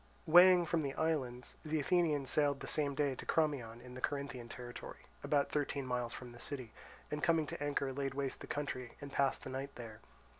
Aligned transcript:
Weighing 0.25 0.65
from 0.65 0.81
the 0.81 0.95
islands, 0.95 1.57
the 1.63 1.79
Athenians 1.79 2.27
sailed 2.31 2.59
the 2.61 2.65
same 2.67 2.95
day 2.95 3.13
to 3.13 3.23
Crommyon 3.23 3.79
in 3.81 3.93
the 3.93 4.01
Corinthian 4.01 4.49
territory, 4.49 5.05
about 5.23 5.51
thirteen 5.51 5.85
miles 5.85 6.11
from 6.11 6.31
the 6.31 6.39
city, 6.39 6.73
and 7.11 7.21
coming 7.21 7.45
to 7.45 7.63
anchor 7.63 7.93
laid 7.93 8.15
waste 8.15 8.39
the 8.41 8.47
country, 8.47 8.93
and 8.99 9.11
passed 9.11 9.43
the 9.43 9.49
night 9.51 9.75
there. 9.75 9.99